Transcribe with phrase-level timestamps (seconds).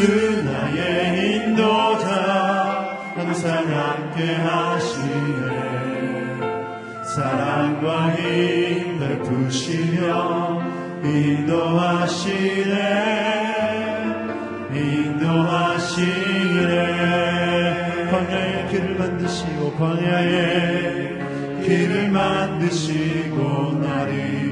[0.00, 5.44] 주 나의 인도자 항상 함께 하시네.
[7.04, 10.62] 사랑과 힘을 푸시며
[11.04, 12.70] 인도하시네.
[14.72, 16.00] 인도하시네.
[18.10, 24.49] 광야의 길을 만드시고 광야의 길을 만드시고 나를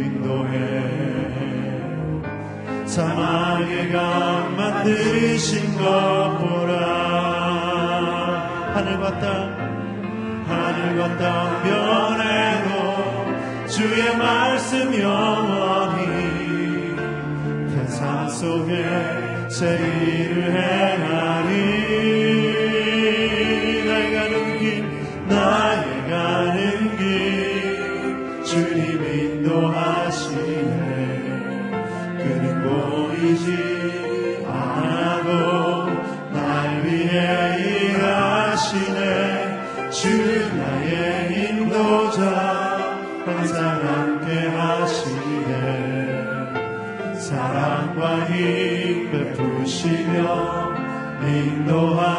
[2.99, 6.75] 사마귀가 만드신 것 보라
[8.75, 9.25] 하늘과 땅
[10.49, 16.97] 하늘과 땅 변해도 주의 말씀 영원히
[17.73, 21.88] 태산 속에 제 일을 행하리.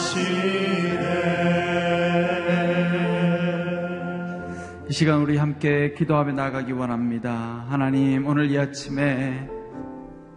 [4.89, 7.65] 이 시간 우리 함께 기도하며 나아가기 원합니다.
[7.69, 9.47] 하나님, 오늘 이 아침에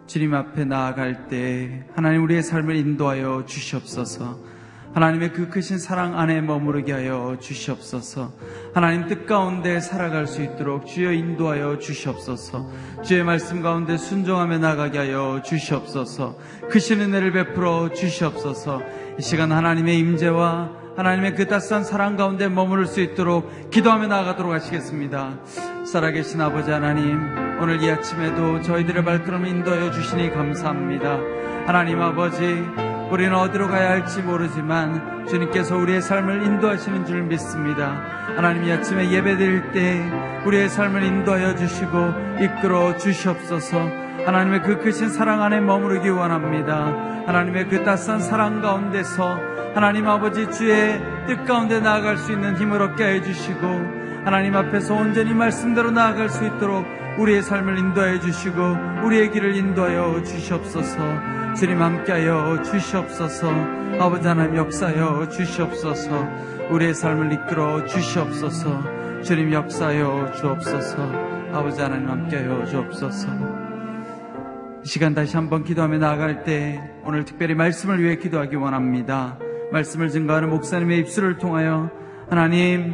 [0.06, 4.49] 주님 앞에 나아갈 때 하나님 우리의 삶을 인도하여 주시옵소서.
[4.94, 8.32] 하나님의 그 크신 사랑 안에 머무르게 하여 주시옵소서.
[8.74, 12.68] 하나님 뜻 가운데 살아갈 수 있도록 주여 인도하여 주시옵소서.
[13.04, 16.36] 주의 말씀 가운데 순종하며 나가게 하여 주시옵소서.
[16.70, 18.82] 크신 은혜를 베풀어 주시옵소서.
[19.18, 25.38] 이 시간 하나님의 임재와 하나님의 그 따스한 사랑 가운데 머무를 수 있도록 기도하며 나아가도록 하시겠습니다.
[25.86, 27.16] 살아계신 아버지 하나님,
[27.60, 31.18] 오늘 이 아침에도 저희들의 발걸음을 인도하여 주시니 감사합니다.
[31.66, 32.64] 하나님 아버지,
[33.10, 38.00] 우리는 어디로 가야 할지 모르지만 주님께서 우리의 삶을 인도하시는 줄 믿습니다.
[38.36, 40.08] 하나님 이 아침에 예배 드릴 때
[40.46, 43.80] 우리의 삶을 인도하여 주시고 이끌어 주시옵소서.
[44.24, 47.24] 하나님의 그 크신 사랑 안에 머무르기 원합니다.
[47.26, 49.40] 하나님의 그 따스한 사랑 가운데서
[49.74, 53.66] 하나님 아버지 주의 뜻 가운데 나아갈 수 있는 힘을 얻게 해 주시고
[54.24, 56.86] 하나님 앞에서 온전히 말씀대로 나아갈 수 있도록
[57.18, 61.39] 우리의 삶을 인도하여 주시고 우리의 길을 인도하여 주시옵소서.
[61.56, 63.50] 주님 함께하여 주시옵소서.
[63.98, 66.26] 아버지 하나님 역사하여 주시옵소서.
[66.70, 69.22] 우리의 삶을 이끌어 주시옵소서.
[69.22, 71.02] 주님 역사하여 주옵소서.
[71.52, 73.28] 아버지 하나님 함께하여 주옵소서.
[74.82, 79.38] 이 시간 다시 한번 기도하며 나아갈 때 오늘 특별히 말씀을 위해 기도하기 원합니다.
[79.72, 81.90] 말씀을 증거하는 목사님의 입술을 통하여
[82.28, 82.92] 하나님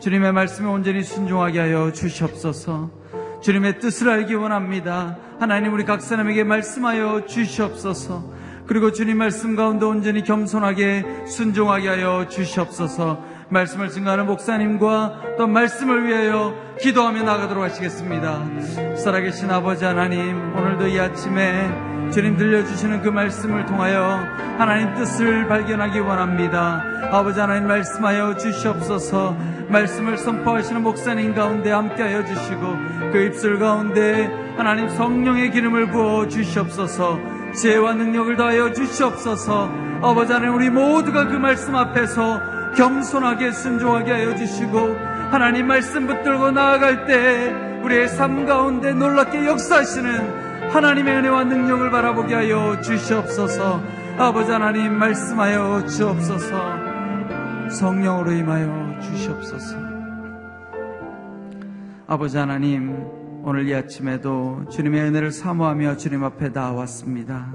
[0.00, 3.01] 주님의 말씀에 온전히 순종하게 하여 주시옵소서
[3.42, 5.16] 주님의 뜻을 알기 원합니다.
[5.40, 8.24] 하나님 우리 각 사람에게 말씀하여 주시옵소서.
[8.66, 13.20] 그리고 주님 말씀 가운데 온전히 겸손하게 순종하게 하여 주시옵소서.
[13.48, 18.96] 말씀을 증거하는 목사님과 또 말씀을 위하여 기도하며 나가도록 하시겠습니다.
[18.96, 24.20] 살아계신 아버지 하나님, 오늘도 이 아침에 주님 들려주시는 그 말씀을 통하여
[24.58, 26.82] 하나님 뜻을 발견하기 원합니다.
[27.10, 29.36] 아버지 하나님 말씀하여 주시옵소서
[29.72, 32.76] 말씀을 선포하시는 목사님 가운데 함께하여 주시고
[33.12, 37.18] 그 입술 가운데 하나님 성령의 기름을 부어 주시옵소서.
[37.54, 39.70] 지혜와 능력을 더하여 주시옵소서.
[40.02, 42.40] 아버지 하나님 우리 모두가 그 말씀 앞에서
[42.76, 44.96] 겸손하게 순종하게 하여 주시고
[45.30, 47.52] 하나님 말씀 붙들고 나아갈 때
[47.82, 53.82] 우리의 삶 가운데 놀랍게 역사하시는 하나님의 은혜와 능력을 바라보게 하여 주시옵소서.
[54.18, 57.70] 아버지 하나님 말씀하여 주옵소서.
[57.70, 59.76] 성령으로 임하여 주시옵소서
[62.06, 62.94] 아버지 하나님
[63.44, 67.54] 오늘 이 아침에도 주님의 은혜를 사모하며 주님 앞에 나왔습니다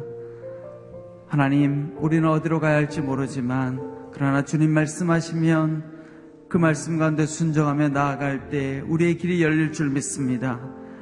[1.28, 5.98] 하나님 우리는 어디로 가야 할지 모르지만 그러나 주님 말씀하시면
[6.50, 10.60] 그 말씀 가운데 순종하며 나아갈 때 우리의 길이 열릴 줄 믿습니다.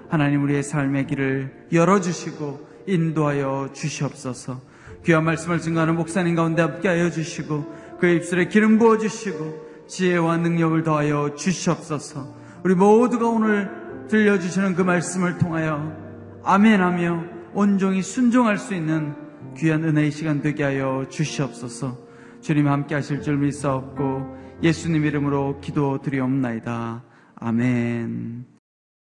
[0.10, 4.60] 하나님 우리의 삶의 길을 열어주시고 인도하여 주시옵소서.
[5.06, 10.84] 귀한 말씀을 증거하는 목사님 가운데 함께 하여 주시고 그 입술에 기름 부어 주시고 지혜와 능력을
[10.84, 12.34] 더하여 주시옵소서.
[12.64, 13.70] 우리 모두가 오늘
[14.08, 15.96] 들려주시는 그 말씀을 통하여
[16.44, 17.24] 아멘하며
[17.54, 19.16] 온종이 순종할 수 있는
[19.58, 21.98] 귀한 은혜의 시간 되게 하여 주시옵소서.
[22.42, 27.04] 주님 함께 하실 줄 믿사옵고 예수님 이름으로 기도 드리옵나이다.
[27.36, 28.46] 아멘.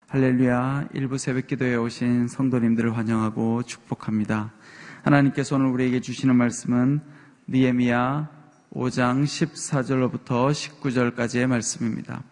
[0.08, 0.88] 할렐루야.
[0.94, 4.52] 일부 새벽 기도에 오신 성도님들을 환영하고 축복합니다.
[5.02, 7.00] 하나님께서 오늘 우리에게 주시는 말씀은
[7.48, 8.37] 니에미야
[8.74, 12.22] 5장 14절로부터 19절까지의 말씀입니다.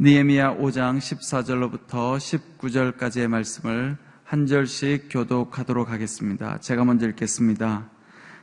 [0.00, 2.16] 니에미야 5장 14절로부터
[2.58, 6.58] 19절까지의 말씀을 한 절씩 교독하도록 하겠습니다.
[6.58, 7.90] 제가 먼저 읽겠습니다.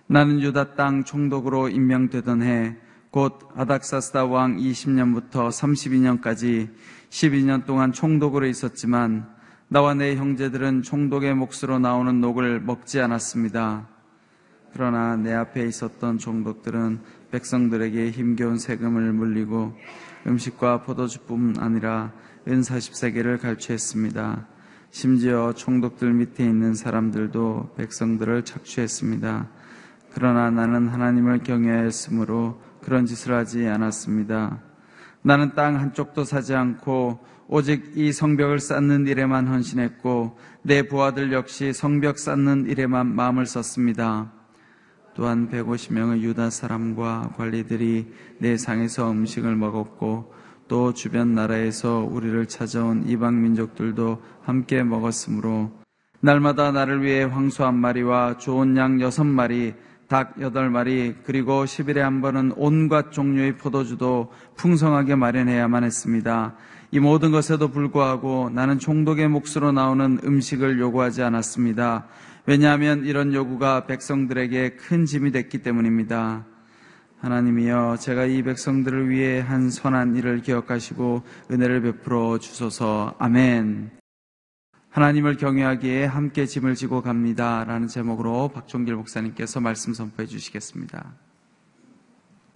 [0.08, 6.70] 나는 유다 땅 총독으로 임명되던 해 곧 아닥사스다 왕 20년부터 32년까지
[7.10, 9.28] 12년 동안 총독으로 있었지만
[9.68, 13.88] 나와 내 형제들은 총독의 몫으로 나오는 녹을 먹지 않았습니다.
[14.74, 17.00] 그러나 내 앞에 있었던 총독들은
[17.32, 19.74] 백성들에게 힘겨운 세금을 물리고
[20.28, 22.12] 음식과 포도주뿐 아니라
[22.48, 24.48] 은 40세계를 갈취했습니다.
[24.92, 29.48] 심지어 총독들 밑에 있는 사람들도 백성들을 착취했습니다.
[30.14, 34.60] 그러나 나는 하나님을 경외하였으므로 그런 짓을 하지 않았습니다.
[35.22, 42.18] 나는 땅 한쪽도 사지 않고 오직 이 성벽을 쌓는 일에만 헌신했고 내 부하들 역시 성벽
[42.18, 44.32] 쌓는 일에만 마음을 썼습니다.
[45.20, 48.08] 또한 150명의 유다 사람과 관리들이
[48.38, 50.34] 내 상에서 음식을 먹었고
[50.70, 55.72] 또 주변 나라에서 우리를 찾아온 이방 민족들도 함께 먹었으므로
[56.22, 59.74] 날마다 나를 위해 황소 한 마리와 좋은 양 여섯 마리
[60.08, 66.56] 닭 여덟 마리 그리고 10일에 한 번은 온갖 종류의 포도주도 풍성하게 마련해야만 했습니다.
[66.92, 72.08] 이 모든 것에도 불구하고 나는 총독의 몫으로 나오는 음식을 요구하지 않았습니다.
[72.46, 76.46] 왜냐하면 이런 요구가 백성들에게 큰 짐이 됐기 때문입니다.
[77.20, 83.92] 하나님이여 제가 이 백성들을 위해 한 선한 일을 기억하시고 은혜를 베풀어 주소서 아멘.
[84.90, 87.64] 하나님을 경외하기에 함께 짐을 지고 갑니다.
[87.66, 91.14] 라는 제목으로 박종길 목사님께서 말씀 선포해 주시겠습니다.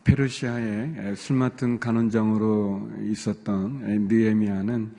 [0.04, 4.94] 페르시아의 술 맡은 간원장으로 있었던 느에미아는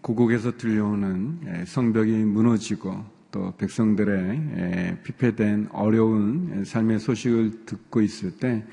[0.00, 8.64] 고국에서 들려오는 성벽이 무너지고 또 백성들의 피폐된 어려운 삶의 소식을 듣고 있을 때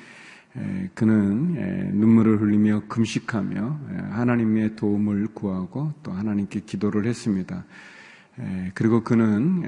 [0.93, 3.79] 그는 눈물을 흘리며 금식하며
[4.11, 7.65] 하나님의 도움을 구하고 또 하나님께 기도를 했습니다.
[8.73, 9.63] 그리고 그는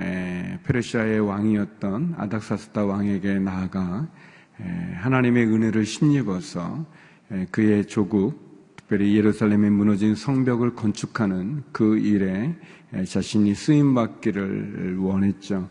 [0.64, 4.08] 페르시아의 왕이었던 아닥사스다 왕에게 나아가
[4.96, 6.86] 하나님의 은혜를 힘입어서
[7.52, 12.56] 그의 조국, 특별히 예루살렘에 무너진 성벽을 건축하는 그 일에
[13.06, 15.70] 자신이 쓰임받기를 원했죠.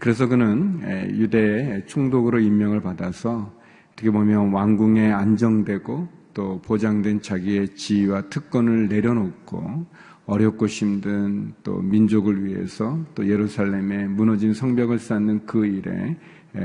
[0.00, 0.80] 그래서 그는
[1.18, 3.52] 유대 총독으로 임명을 받아서
[3.92, 9.86] 어떻게 보면 왕궁에 안정되고 또 보장된 자기의 지위와 특권을 내려놓고
[10.24, 16.16] 어렵고 힘든 또 민족을 위해서 또 예루살렘에 무너진 성벽을 쌓는 그 일에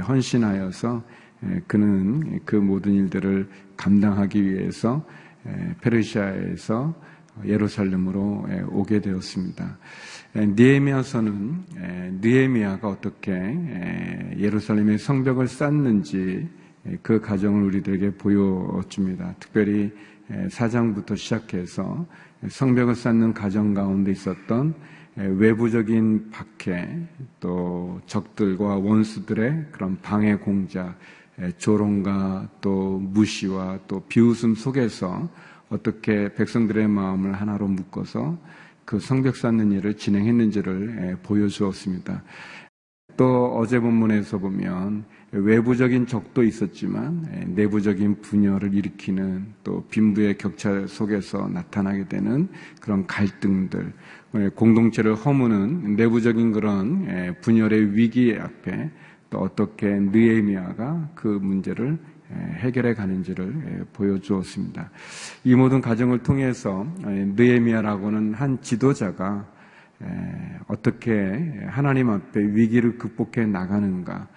[0.08, 1.03] 헌신하여서
[1.65, 5.06] 그는 그 모든 일들을 감당하기 위해서
[5.82, 6.94] 페르시아에서
[7.46, 9.77] 예루살렘으로 오게 되었습니다.
[10.36, 13.34] 니에미아서는 니에미아가 어떻게
[14.38, 16.48] 예루살렘의 성벽을 쌓는지
[17.01, 19.36] 그 과정을 우리들에게 보여줍니다.
[19.39, 19.91] 특별히
[20.50, 22.06] 사장부터 시작해서
[22.48, 24.75] 성벽을 쌓는 과정 가운데 있었던
[25.15, 27.00] 외부적인 박해,
[27.39, 30.96] 또 적들과 원수들의 그런 방해 공작,
[31.58, 35.27] 조롱과 또 무시와 또 비웃음 속에서
[35.70, 38.38] 어떻게 백성들의 마음을 하나로 묶어서
[38.86, 42.24] 그 성벽 쌓는 일을 진행했는지를 보여주었습니다.
[43.18, 52.08] 또 어제 본문에서 보면 외부적인 적도 있었지만 내부적인 분열을 일으키는 또 빈부의 격차 속에서 나타나게
[52.08, 52.48] 되는
[52.80, 53.92] 그런 갈등들,
[54.56, 58.92] 공동체를 허무는 내부적인 그런 분열의 위기 앞에
[59.30, 61.98] 또 어떻게 느에미아가 그 문제를
[62.31, 64.89] 해결해 가는지를 보여주었습니다.
[65.43, 69.48] 이 모든 과정을 통해서 느에미아라고는 한 지도자가
[70.67, 74.27] 어떻게 하나님 앞에 위기를 극복해 나가는가,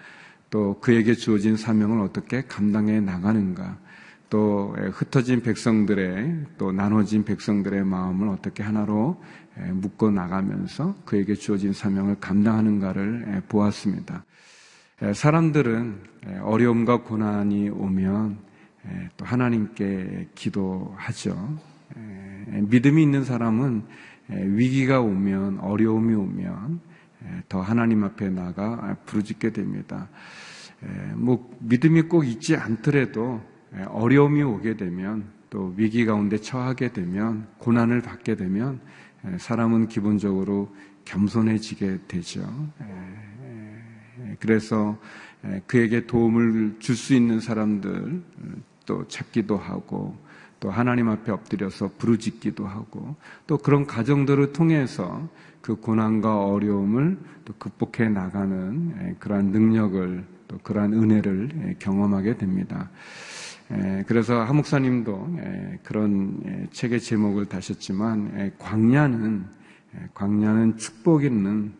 [0.49, 3.77] 또 그에게 주어진 사명을 어떻게 감당해 나가는가,
[4.29, 9.21] 또 흩어진 백성들의 또 나눠진 백성들의 마음을 어떻게 하나로
[9.73, 14.23] 묶어 나가면서 그에게 주어진 사명을 감당하는가를 보았습니다.
[15.13, 15.99] 사람들은
[16.43, 18.37] 어려움과 고난이 오면
[19.17, 21.57] 또 하나님께 기도하죠.
[22.45, 23.83] 믿음이 있는 사람은
[24.29, 26.79] 위기가 오면 어려움이 오면
[27.49, 30.07] 더 하나님 앞에 나가 부르짖게 됩니다.
[31.15, 33.41] 뭐 믿음이 꼭 있지 않더라도
[33.87, 38.79] 어려움이 오게 되면 또 위기 가운데 처하게 되면 고난을 받게 되면
[39.39, 40.73] 사람은 기본적으로
[41.05, 42.41] 겸손해지게 되죠.
[44.39, 44.97] 그래서
[45.67, 48.21] 그에게 도움을 줄 수 있는 사람들
[48.85, 50.15] 또 찾기도 하고
[50.59, 53.15] 또 하나님 앞에 엎드려서 부르짖기도 하고
[53.47, 55.27] 또 그런 가정들을 통해서
[55.61, 62.89] 그 고난과 어려움을 또 극복해 나가는 그러한 능력을 또 그러한 은혜를 경험하게 됩니다.
[64.05, 65.37] 그래서 하 목사님도
[65.83, 69.45] 그런 책의 제목을 다셨지만 광야는
[70.13, 71.73] 광야는 축복 있는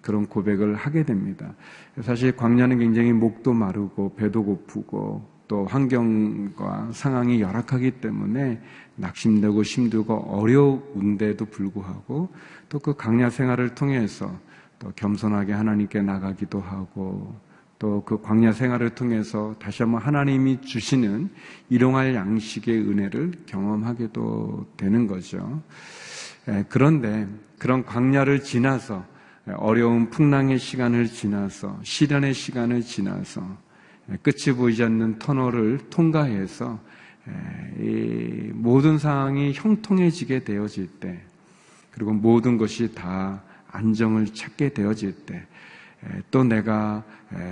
[0.00, 1.54] 그런 고백을 하게 됩니다.
[2.02, 8.60] 사실 광야는 굉장히 목도 마르고 배도 고프고 또 환경과 상황이 열악하기 때문에
[8.96, 12.28] 낙심되고 힘들고 어려운데도 불구하고
[12.68, 14.34] 또그 강야 생활을 통해서
[14.78, 17.34] 또 겸손하게 하나님께 나가기도 하고
[17.82, 21.28] 또 그 광야 생활을 통해서 다시 한번 하나님이 주시는
[21.68, 25.60] 일용할 양식의 은혜를 경험하게도 되는 거죠.
[26.68, 27.26] 그런데
[27.58, 29.04] 그런 광야를 지나서
[29.56, 33.56] 어려운 풍랑의 시간을 지나서 시련의 시간을 지나서
[34.22, 36.80] 끝이 보이지 않는 터널을 통과해서
[38.52, 41.20] 모든 상황이 형통해지게 되어질 때
[41.90, 45.46] 그리고 모든 것이 다 안정을 찾게 되어질 때
[46.30, 47.04] 또 내가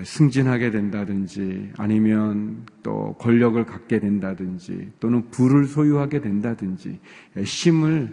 [0.04, 6.98] 승진하게 된다든지 아니면 또 권력을 갖게 된다든지 또는 부를 소유하게 된다든지
[7.44, 8.12] 힘을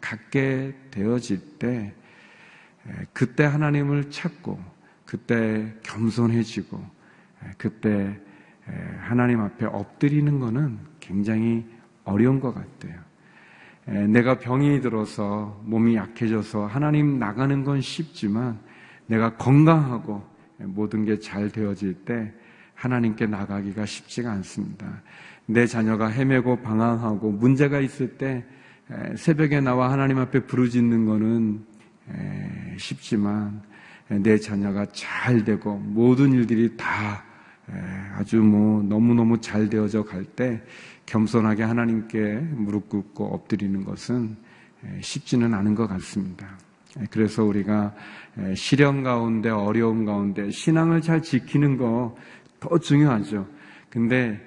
[0.00, 1.94] 갖게 되어질 때
[3.12, 4.58] 그때 하나님을 찾고
[5.04, 6.80] 그때 겸손해지고
[7.56, 8.18] 그때
[9.00, 11.64] 하나님 앞에 엎드리는 것은 굉장히
[12.04, 13.00] 어려운 것 같아요.
[13.88, 18.58] 에, 내가 병이 들어서 몸이 약해져서 하나님 나가는 건 쉽지만
[19.06, 20.22] 내가 건강하고
[20.58, 22.32] 모든 게 잘 되어질 때
[22.74, 25.02] 하나님께 나가기가 쉽지가 않습니다.
[25.46, 28.44] 내 자녀가 헤매고 방황하고 문제가 있을 때
[29.16, 31.64] 새벽에 나와 하나님 앞에 부르짖는 거는
[32.76, 33.62] 쉽지만
[34.08, 37.24] 내 자녀가 잘 되고 모든 일들이 다
[38.16, 40.62] 아주 뭐 너무너무 잘 되어져 갈 때
[41.06, 44.36] 겸손하게 하나님께 무릎 꿇고 엎드리는 것은
[45.00, 46.58] 쉽지는 않은 것 같습니다.
[47.10, 47.94] 그래서 우리가
[48.54, 52.16] 시련 가운데 어려움 가운데 신앙을 잘 지키는 거
[52.60, 53.46] 더 중요하죠.
[53.88, 54.40] 근데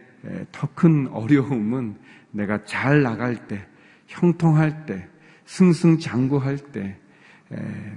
[0.52, 1.96] 더 큰 어려움은
[2.32, 3.66] 내가 잘 나갈 때,
[4.08, 5.08] 형통할 때,
[5.46, 6.98] 승승장구할 때,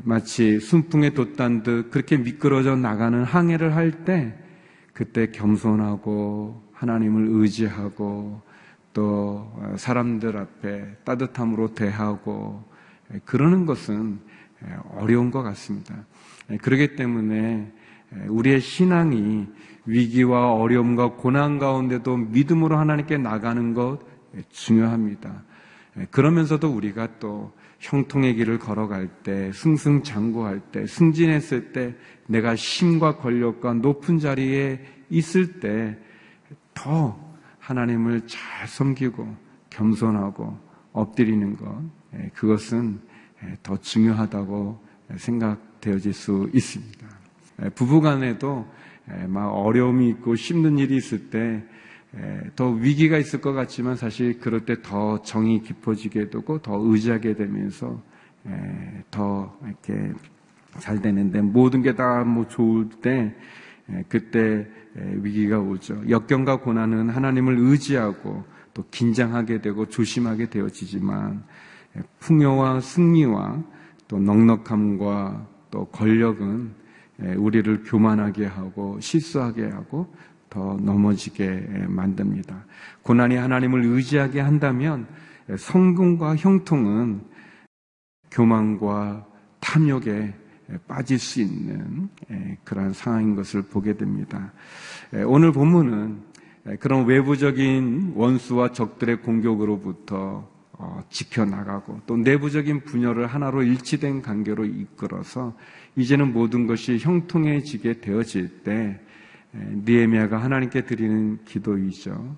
[0.03, 4.35] 마치 순풍에 돛단 듯 그렇게 미끄러져 나가는 항해를 할 때,
[4.93, 8.41] 그때 겸손하고 하나님을 의지하고
[8.93, 12.65] 또 사람들 앞에 따뜻함으로 대하고
[13.25, 14.21] 그러는 것은
[14.93, 16.05] 어려운 것 같습니다.
[16.63, 17.73] 그렇기 때문에
[18.29, 19.47] 우리의 신앙이
[19.87, 23.99] 위기와 어려움과 고난 가운데도 믿음으로 하나님께 나가는 것
[24.51, 25.43] 중요합니다.
[26.11, 27.53] 그러면서도 우리가 또
[27.85, 31.95] 형통의 길을 걸어갈 때, 승승장구할 때, 승진했을 때,
[32.27, 35.99] 내가 힘과 권력과 높은 자리에 있을 때,
[36.73, 37.15] 더
[37.59, 39.37] 하나님을 잘 섬기고
[39.69, 40.59] 겸손하고
[40.93, 41.83] 엎드리는 것,
[42.33, 43.01] 그것은
[43.63, 44.81] 더 중요하다고
[45.17, 47.07] 생각되어질 수 있습니다.
[47.75, 48.67] 부부 간에도
[49.29, 51.63] 막 어려움이 있고 힘든 일이 있을 때
[52.55, 58.01] 더 위기가 있을 것 같지만 사실 그럴 때 더 정이 깊어지게 되고 더 의지하게 되면서
[59.11, 60.13] 더 이렇게
[60.79, 63.35] 잘 되는데 모든 게 다 뭐 좋을 때
[64.09, 66.03] 그때 위기가 오죠.
[66.09, 71.45] 역경과 고난은 하나님을 의지하고 또 긴장하게 되고 조심하게 되어지지만
[72.21, 73.63] 풍요와 승리와
[74.09, 76.73] 또 넉넉함과 또 권력은
[77.37, 80.13] 우리를 교만하게 하고 실수하게 하고
[80.55, 82.65] 더 넘어지게 만듭니다.
[83.03, 85.09] 고난이 하나님을 의지하게 한다면
[85.59, 87.23] 성공과 형통은
[88.31, 89.27] 교만과
[89.59, 90.33] 탐욕에
[90.87, 92.09] 빠질 수 있는
[92.63, 94.53] 그러한 상황인 것을 보게 됩니다.
[95.27, 96.23] 오늘 본문은
[96.79, 105.57] 그런 외부적인 원수와 적들의 공격으로부터 어, 지켜나가고 또 내부적인 분열을 하나로 일치된 관계로 이끌어서
[105.95, 109.01] 이제는 모든 것이 형통해지게 되어질 때
[109.55, 112.37] 니에미아가 하나님께 드리는 기도이죠.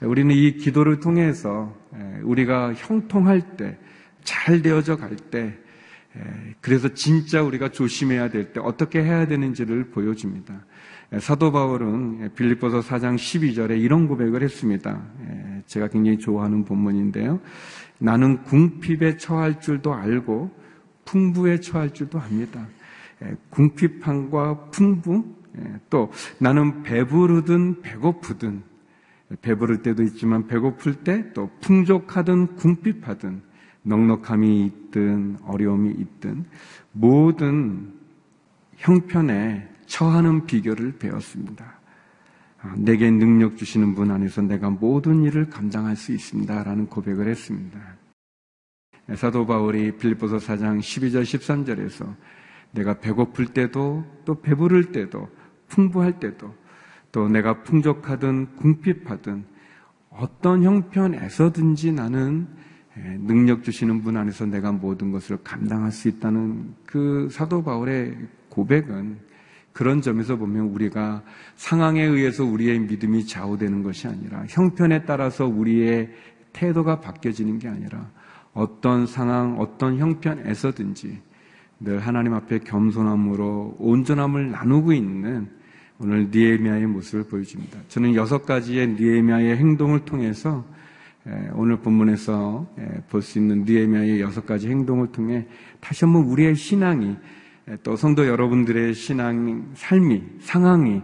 [0.00, 1.74] 우리는 이 기도를 통해서
[2.22, 3.78] 우리가 형통할 때,
[4.24, 5.56] 잘 되어져 갈 때,
[6.60, 10.64] 그래서 진짜 우리가 조심해야 될 때 어떻게 해야 되는지를 보여줍니다.
[11.20, 15.04] 사도 바울은 빌립보서 4장 12절에 이런 고백을 했습니다.
[15.66, 17.40] 제가 굉장히 좋아하는 본문인데요.
[17.98, 20.50] 나는 궁핍에 처할 줄도 알고
[21.04, 22.66] 풍부에 처할 줄도 압니다.
[23.50, 25.35] 궁핍함과 풍부,
[25.90, 28.62] 또 나는 배부르든 배고프든
[29.40, 33.42] 배부를 때도 있지만 배고플 때 또 풍족하든 궁핍하든
[33.82, 36.44] 넉넉함이 있든 어려움이 있든
[36.92, 37.92] 모든
[38.76, 41.78] 형편에 처하는 비결을 배웠습니다.
[42.60, 46.64] 아, 내게 능력 주시는 분 안에서 내가 모든 일을 감당할 수 있습니다.
[46.64, 47.78] 라는 고백을 했습니다.
[49.14, 52.12] 사도 바울이 빌립보서 4장 12절 13절에서
[52.72, 55.28] 내가 배고플 때도 또 배부를 때도
[55.68, 56.54] 풍부할 때도
[57.12, 59.44] 또 내가 풍족하든 궁핍하든
[60.10, 62.46] 어떤 형편에서든지 나는
[63.20, 68.16] 능력 주시는 분 안에서 내가 모든 것을 감당할 수 있다는 그 사도 바울의
[68.48, 69.18] 고백은
[69.72, 71.22] 그런 점에서 보면 우리가
[71.56, 76.10] 상황에 의해서 우리의 믿음이 좌우되는 것이 아니라 형편에 따라서 우리의
[76.54, 78.10] 태도가 바뀌어지는 게 아니라
[78.54, 81.20] 어떤 상황, 어떤 형편에서든지
[81.78, 85.48] 늘 하나님 앞에 겸손함으로 온전함을 나누고 있는
[85.98, 87.78] 오늘 니에미아의 모습을 보여줍니다.
[87.88, 90.64] 저는 여섯 가지의 니에미아의 행동을 통해서
[91.54, 92.66] 오늘 본문에서
[93.10, 95.46] 볼 수 있는 니에미아의 여섯 가지 행동을 통해
[95.80, 97.16] 다시 한번 우리의 신앙이
[97.82, 101.02] 또 성도 여러분들의 신앙, 삶이, 상황이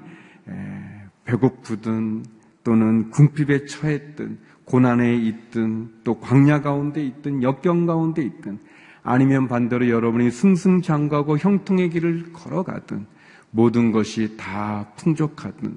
[1.24, 2.24] 배고프든
[2.64, 8.58] 또는 궁핍에 처했든 고난에 있든 또 광야 가운데 있든 역경 가운데 있든
[9.02, 13.06] 아니면 반대로 여러분이 승승장구하고 형통의 길을 걸어가든
[13.50, 15.76] 모든 것이 다 풍족하든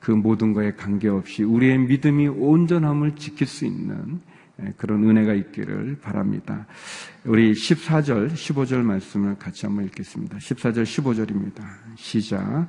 [0.00, 4.20] 그 모든 것에 관계없이 우리의 믿음이 온전함을 지킬 수 있는
[4.62, 6.66] 예, 그런 은혜가 있기를 바랍니다.
[7.24, 10.38] 우리 14절, 15절 말씀을 같이 한번 읽겠습니다.
[10.38, 11.62] 14절, 15절입니다.
[11.96, 12.66] 시작.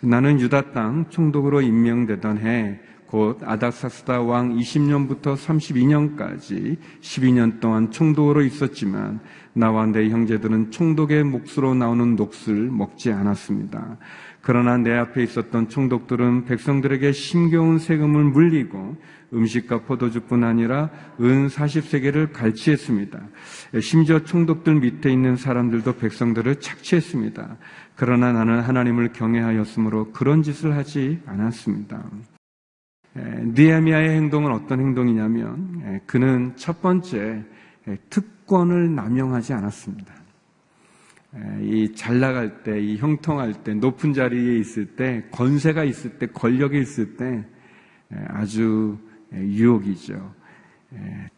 [0.00, 2.80] 나는 유다 땅 총독으로 임명되던 해
[3.12, 9.20] 곧 아닥사스다 왕 20년부터 32년까지 12년 동안 총독으로 있었지만
[9.52, 13.98] 나와 내 형제들은 총독의 몫으로 나오는 녹을 먹지 않았습니다.
[14.40, 18.96] 그러나 내 앞에 있었던 총독들은 백성들에게 심겨운 세금을 물리고
[19.34, 20.88] 음식과 포도주뿐 아니라
[21.20, 23.20] 은 40세계를 갈취했습니다.
[23.82, 27.58] 심지어 총독들 밑에 있는 사람들도 백성들을 착취했습니다.
[27.94, 32.02] 그러나 나는 하나님을 경외하였으므로 그런 짓을 하지 않았습니다.
[33.14, 37.44] 니에미아의 행동은 어떤 행동이냐면 그는 첫 번째
[38.08, 40.14] 특권을 남용하지 않았습니다.
[41.62, 46.78] 이 잘 나갈 때, 이 형통할 때, 높은 자리에 있을 때, 권세가 있을 때, 권력이
[46.78, 47.44] 있을 때
[48.28, 48.98] 아주
[49.32, 50.34] 유혹이죠.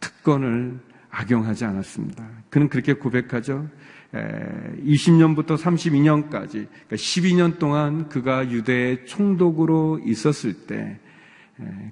[0.00, 2.28] 특권을 악용하지 않았습니다.
[2.50, 3.68] 그는 그렇게 고백하죠.
[4.12, 10.98] 20년부터 32년까지, 그러니까 12년 동안 그가 유대의 총독으로 있었을 때,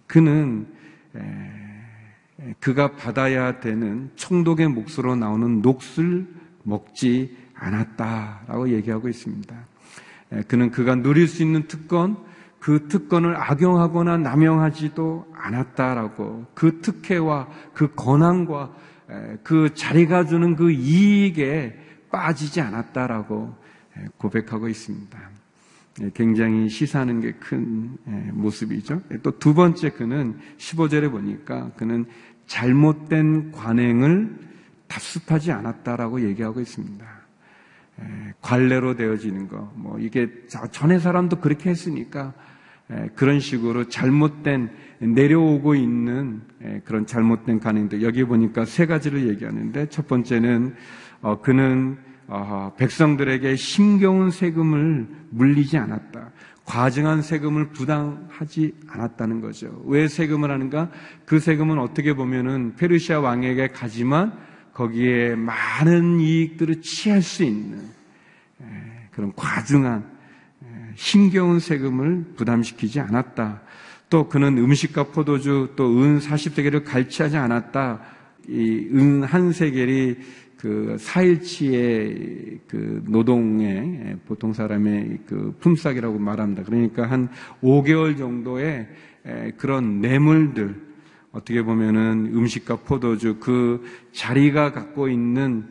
[0.07, 0.67] 그는
[2.61, 6.27] 그가 받아야 되는 총독의 몫으로 나오는 녹을
[6.65, 9.55] 먹지 않았다라고 얘기하고 있습니다.
[10.49, 12.17] 그는 그가 누릴 수 있는 특권,
[12.59, 18.75] 그 특권을 악용하거나 남용하지도 않았다라고 그 특혜와 그 권한과
[19.43, 21.79] 그 자리가 주는 그 이익에
[22.11, 23.55] 빠지지 않았다라고
[24.17, 25.32] 고백하고 있습니다.
[26.15, 27.97] 굉장히 시사하는 게 큰
[28.33, 29.03] 모습이죠.
[29.23, 32.07] 또 두 번째 그는 15절에 보니까 그는
[32.47, 34.35] 잘못된 관행을
[34.89, 37.07] 답습하지 않았다라고 얘기하고 있습니다.
[38.41, 40.29] 관례로 되어지는 거, 뭐 이게
[40.71, 42.33] 전에 사람도 그렇게 했으니까
[43.15, 46.43] 그런 식으로 잘못된 내려오고 있는
[46.85, 50.75] 그런 잘못된 관행들 여기 보니까 세 가지를 얘기하는데 첫 번째는
[51.21, 51.99] 어, 그는
[52.35, 56.31] 어, 백성들에게 심겨운 세금을 물리지 않았다.
[56.65, 59.83] 과증한 세금을 부담하지 않았다는 거죠.
[59.85, 60.91] 왜 세금을 하는가?
[61.27, 64.33] 그 세금은 어떻게 보면은 페르시아 왕에게 가지만
[64.73, 67.83] 거기에 많은 이익들을 취할 수 있는
[69.11, 70.07] 그런 과증한
[70.95, 73.61] 힘겨운 세금을 부담시키지 않았다.
[74.09, 78.01] 또 그는 음식과 포도주 또 은 40세계를 갈취하지 않았다.
[78.49, 80.17] 이 은 한 세겔이
[80.63, 86.63] 그 4일치의 그 노동의 보통 사람의 그 품삯이라고 말합니다.
[86.63, 87.29] 그러니까 한
[87.65, 88.87] 5개월 정도의
[89.57, 90.81] 그런 뇌물들
[91.33, 95.67] 어떻게 보면은 음식과 포도주 그 자리가 갖고 있는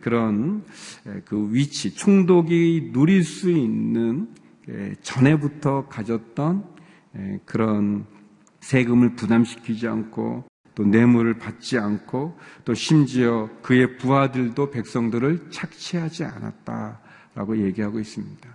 [0.00, 0.64] 그런
[1.24, 4.26] 그 위치 총독이 누릴 수 있는
[5.02, 6.64] 전에부터 가졌던
[7.44, 8.06] 그런
[8.58, 17.98] 세금을 부담시키지 않고 또 뇌물을 받지 않고 또 심지어 그의 부하들도 백성들을 착취하지 않았다라고 얘기하고
[17.98, 18.48] 있습니다.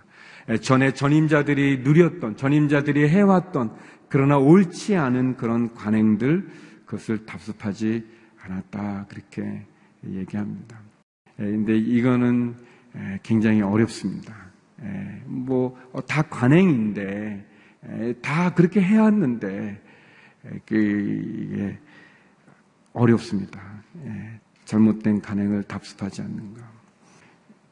[0.62, 3.74] 전에 전임자들이 누렸던 전임자들이 해왔던
[4.08, 6.48] 그러나 옳지 않은 그런 관행들
[6.86, 8.06] 그것을 답습하지
[8.40, 9.66] 않았다 그렇게
[10.06, 10.78] 얘기합니다.
[11.36, 12.54] 근데 이거는
[13.22, 14.34] 굉장히 어렵습니다.
[15.26, 17.46] 뭐 다 관행인데
[18.20, 19.82] 다 그렇게 해왔는데
[20.66, 21.78] 그 이게
[22.92, 23.60] 어렵습니다.
[24.04, 26.60] 예, 잘못된 간행을 답습하지 않는 거.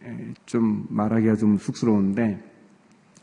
[0.04, 2.42] 예, 좀 말하기가 좀 쑥스러운데,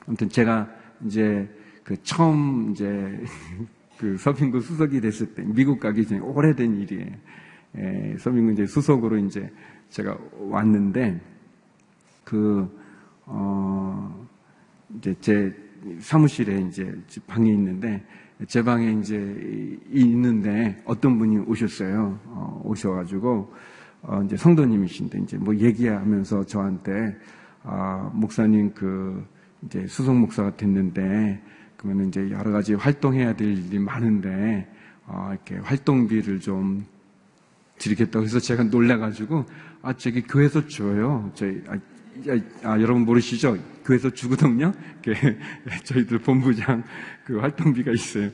[0.06, 0.70] 아무튼 제가
[1.06, 1.50] 이제
[1.84, 3.24] 그 처음 이제
[3.98, 7.12] 그 서빙구 수석이 됐을 때, 미국 가기 전에 오래된 일이에요.
[7.78, 9.52] 예, 서빙구 이제 수석으로 이제
[9.90, 11.20] 제가 왔는데,
[12.24, 12.70] 그,
[13.26, 14.28] 어,
[14.98, 15.56] 이제 제
[16.00, 16.94] 사무실에 이제
[17.26, 18.06] 방이 있는데,
[18.46, 22.20] 제 방에 이제 있는데 어떤 분이 오셨어요.
[22.26, 23.52] 어, 오셔가지고
[24.04, 27.18] 어, 이제 성도님이신데 이제 뭐 얘기하면서 저한테
[27.64, 29.26] 아, 목사님 그
[29.66, 31.42] 이제 수석 목사가 됐는데
[31.78, 34.72] 그러면 이제 여러 가지 활동해야 될 일이 많은데
[35.08, 36.86] 어, 이렇게 활동비를 좀
[37.80, 39.46] 드리겠다고 해서 제가 놀래가지고
[39.82, 41.32] 아 저기 교회에서 줘요.
[41.34, 41.78] 저희 아,
[42.64, 43.58] 아, 여러분 모르시죠?
[43.86, 44.72] 교회에서 주거든요.
[45.84, 46.84] 저희들 본부장
[47.26, 48.30] 그 활동비가 있어요.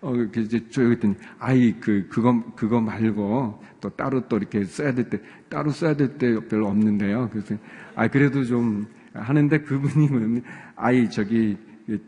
[0.00, 4.92] 어, 그 이제 저 그랬더니 아이 그 그거 그거 말고 또 따로 또 이렇게 써야
[4.94, 7.30] 될 때 따로 써야 될 때 별로 없는데요.
[7.32, 7.56] 그래서
[7.94, 10.42] 아 그래도 좀 하는데 그분이 뭐냐면
[10.76, 11.56] 아이 저기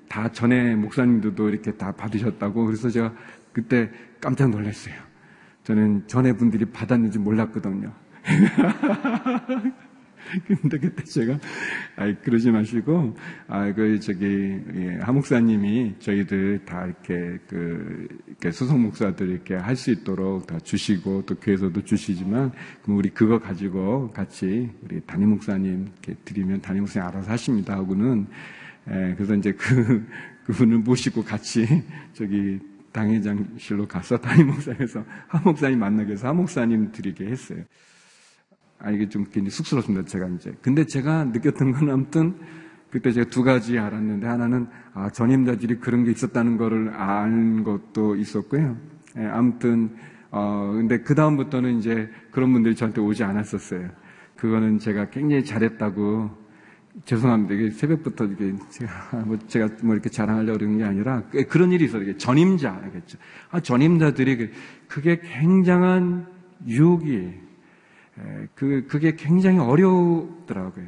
[0.09, 3.13] 다 전에 목사님들도 이렇게 다 받으셨다고 그래서 제가
[3.53, 4.95] 그때 깜짝 놀랐어요.
[5.65, 7.93] 저는 전에 분들이 받았는지 몰랐거든요.
[10.63, 11.39] 근데 그때 제가,
[11.97, 19.29] 아 그러지 마시고, 아, 그, 저기, 예, 하목사님이 저희들 다 이렇게, 그, 이렇게 수석 목사들
[19.29, 25.01] 이렇게 할 수 있도록 다 주시고, 또 교회에서도 주시지만, 그럼 우리 그거 가지고 같이 우리
[25.03, 28.27] 담임 목사님 이렇게 드리면 담임 목사님 알아서 하십니다 하고는,
[28.91, 30.07] 예, 그래서 이제 그,
[30.47, 31.67] 그분을 모시고 같이
[32.15, 32.59] 저기
[32.93, 37.63] 당회장실로 가서 담임 목사에서 하 목사님 만나게 해서 하 목사님 드리게 했어요.
[38.81, 40.53] 아, 이게 좀 괜히 쑥스럽습니다, 제가 이제.
[40.63, 42.35] 근데 제가 느꼈던 건 아무튼,
[42.91, 48.77] 그때 제가 두 가지 알았는데, 하나는, 아, 전임자들이 그런 게 있었다는 거를 안 것도 있었고요.
[49.19, 49.97] 예, 아무튼,
[50.31, 53.89] 어, 근데 그다음부터는 이제 그런 분들이 저한테 오지 않았었어요.
[54.37, 56.31] 그거는 제가 굉장히 잘했다고,
[57.05, 57.55] 죄송합니다.
[57.55, 58.91] 이게 새벽부터 이게 제가
[59.27, 62.03] 뭐, 제가 뭐 이렇게 자랑하려고 그러는 게 아니라, 그- 그런 일이 있어요.
[62.03, 63.19] 이게 전임자겠죠.
[63.51, 64.51] 아, 전임자들이 그-
[64.87, 66.27] 그게 굉장한
[66.67, 67.29] 유혹이에요.
[67.29, 67.48] 에,
[68.55, 70.87] 그, 그게 굉장히 어려우더라고요.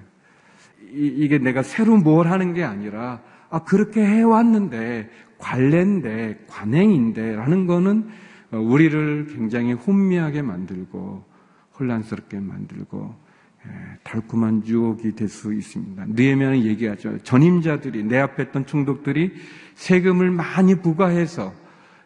[0.93, 8.09] 이, 게 내가 새로 뭘 하는 게 아니라, 아, 그렇게 해왔는데, 관례인데, 관행인데, 라는 거는
[8.53, 11.25] 어, 우리를 굉장히 혼미하게 만들고,
[11.79, 13.15] 혼란스럽게 만들고,
[13.65, 13.69] 에,
[14.03, 16.07] 달콤한 유혹이 될 수 있습니다.
[16.09, 17.19] 느헤미야는 얘기하죠.
[17.19, 19.33] 전임자들이, 내 앞에 있던 총독들이
[19.77, 21.53] 세금을 많이 부과해서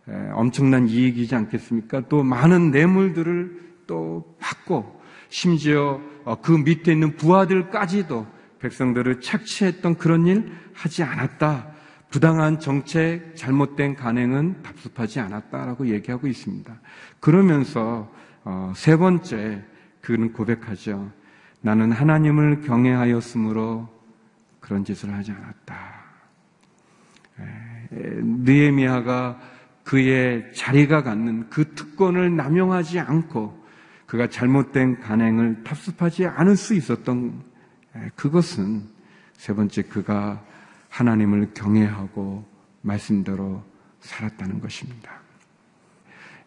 [0.08, 2.08] 에, 엄청난 이익이지 않겠습니까?
[2.10, 5.02] 또 많은 뇌물들을 또 받고,
[5.34, 8.24] 심지어 어, 그 밑에 있는 부하들까지도
[8.60, 11.72] 백성들을 착취했던 그런 일 하지 않았다.
[12.08, 16.72] 부당한 정책, 잘못된 간행은 답습하지 않았다라고 얘기하고 있습니다.
[17.18, 18.08] 그러면서
[18.44, 19.64] 어, 세 번째
[20.00, 21.10] 그는 고백하죠.
[21.62, 23.88] 나는 하나님을 경외하였으므로
[24.60, 25.76] 그런 짓을 하지 않았다.
[27.40, 27.44] 에,
[27.90, 29.40] 느헤미야가
[29.82, 33.63] 그의 자리가 갖는 그 특권을 남용하지 않고
[34.14, 37.42] 그가 잘못된 간행을 탑습하지 않을 수 있었던
[37.96, 38.84] 에, 그것은
[39.32, 40.40] 세 번째 그가
[40.88, 42.44] 하나님을 경외하고
[42.82, 43.64] 말씀대로
[43.98, 45.10] 살았다는 것입니다.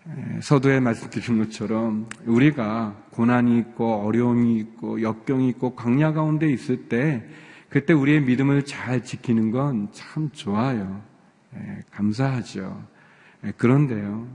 [0.07, 7.27] 에, 서두에 말씀드린 것처럼 우리가 고난이 있고 어려움이 있고 역경이 있고 광야 가운데 있을 때
[7.67, 11.01] 그때 우리의 믿음을 잘 지키는 건 참 좋아요.
[11.53, 12.81] 에, 감사하죠.
[13.43, 14.25] 에, 그런데요,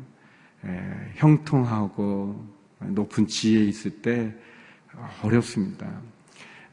[0.67, 2.52] 에, 형통하고
[2.89, 4.35] 높은 지혜에 있을 때
[5.23, 6.01] 어렵습니다.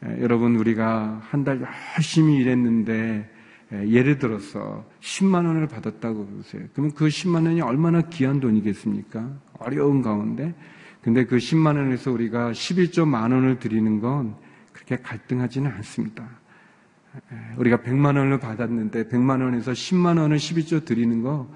[0.03, 1.61] 에, 여러분 우리가 한 달
[1.97, 3.29] 열심히 일했는데
[3.71, 6.63] 에, 예를 들어서 10만 원을 받았다고 보세요.
[6.73, 9.29] 그러면 그 10만 원이 얼마나 귀한 돈이겠습니까?
[9.59, 10.53] 어려운 가운데.
[11.01, 14.35] 근데 그 10만 원에서 우리가 11조 만 원을 드리는 건
[14.73, 16.27] 그렇게 갈등하지는 않습니다.
[17.31, 21.49] 에, 우리가 100만 원을 받았는데 100만 원에서 10만 원을 11조 드리는 거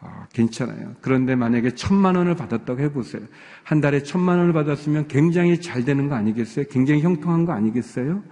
[0.00, 0.94] 어, 괜찮아요.
[1.00, 3.22] 그런데 만약에 천만 원을 받았다고 해보세요.
[3.64, 6.66] 한 달에 천만 원을 받았으면 굉장히 잘 되는 거 아니겠어요?
[6.70, 8.22] 굉장히 형통한 거 아니겠어요?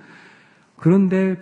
[0.77, 1.37] 그런데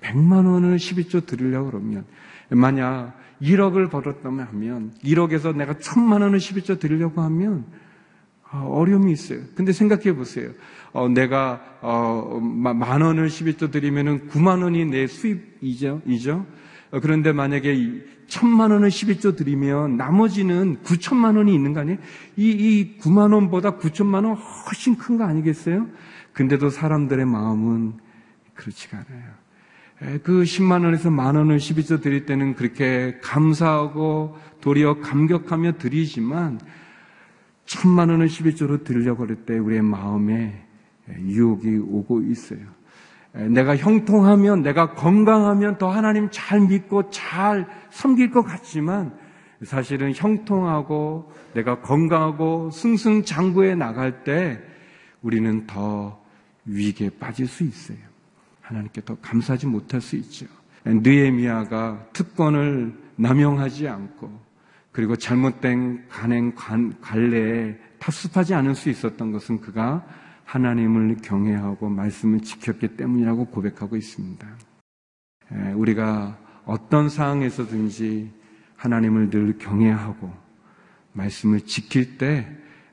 [0.00, 2.04] 100만 원을 12조 드리려고 그러면
[2.50, 7.64] 만약 1억을 벌었다면 하면 1억에서 내가 천만 원을 12조 드리려고 하면
[8.50, 9.40] 어, 어려움이 있어요.
[9.54, 10.50] 근데 생각해 보세요.
[10.92, 16.02] 어, 내가 어, 마- 만 원을 12조 드리면은 9만 원이 내 수입이죠.
[16.06, 16.44] 이죠?
[16.92, 21.98] 어, 그런데 만약에 이 천만 원을 11조 드리면 나머지는 9천만 원이 있는 거 아니에요?
[22.36, 25.88] 이, 이 9만 원보다 9천만 원 훨씬 큰 거 아니겠어요?
[26.32, 27.94] 근데도 사람들의 마음은
[28.54, 29.30] 그렇지가 않아요.
[30.02, 36.60] 에, 그 10만 원에서 만 원을 12조 드릴 때는 그렇게 감사하고 도리어 감격하며 드리지만
[37.64, 40.66] 천만 원을 11조로 드리려고 할때 우리의 마음에
[41.08, 42.60] 유혹이 오고 있어요.
[43.34, 49.16] 에, 내가 형통하면, 내가 건강하면 더 하나님 잘 믿고 잘 섬길 것 같지만
[49.64, 54.60] 사실은 형통하고 내가 건강하고 승승장구해 나갈 때
[55.22, 56.20] 우리는 더
[56.64, 57.98] 위기에 빠질 수 있어요.
[58.60, 60.46] 하나님께 더 감사하지 못할 수 있죠.
[60.84, 64.30] 느에미아가 특권을 남용하지 않고
[64.90, 70.04] 그리고 잘못된 간행 관, 관례에 탑습하지 않을 수 있었던 것은 그가
[70.52, 74.46] 하나님을 경외하고 말씀을 지켰기 때문이라고 고백하고 있습니다.
[75.50, 78.30] 에, 우리가 어떤 상황에서든지
[78.76, 80.30] 하나님을 늘 경외하고
[81.14, 82.46] 말씀을 지킬 때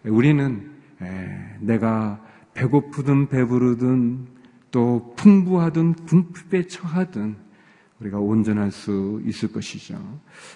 [0.05, 4.27] 우리는 에, 내가 배고프든 배부르든
[4.71, 7.35] 또 풍부하든 궁핍에 처하든
[7.99, 9.99] 우리가 온전할 수 있을 것이죠.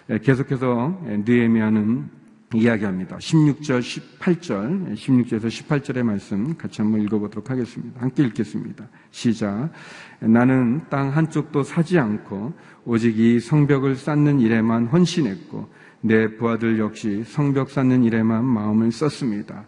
[0.09, 2.22] 에, 계속해서 느에미아는
[2.57, 3.17] 이야기합니다.
[3.17, 3.79] 16절,
[4.19, 8.01] 18절, 16절에서 18절의 말씀 같이 한번 읽어보도록 하겠습니다.
[8.01, 8.87] 함께 읽겠습니다.
[9.11, 9.71] 시작.
[10.19, 12.53] 나는 땅 한쪽도 사지 않고
[12.85, 15.69] 오직 이 성벽을 쌓는 일에만 헌신했고
[16.01, 19.65] 내 부하들 역시 성벽 쌓는 일에만 마음을 썼습니다.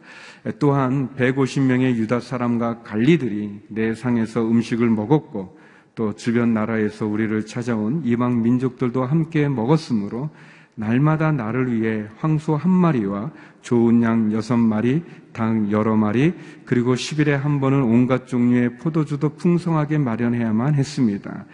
[0.60, 5.58] 또한 150명의 유다 사람과 관리들이 내 상에서 음식을 먹었고
[5.96, 10.30] 또 주변 나라에서 우리를 찾아온 이방 민족들도 함께 먹었으므로
[10.76, 16.34] 날마다 나를 위해 황소 한 마리와 좋은 양 여섯 마리, 당 여러 마리,
[16.66, 21.46] 그리고 10일에 한 번은 온갖 종류의 포도주도 풍성하게 마련해야만 했습니다.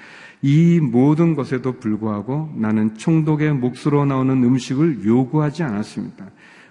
[0.41, 6.25] 이 모든 것에도 불구하고 나는 총독의 몫으로 나오는 음식을 요구하지 않았습니다.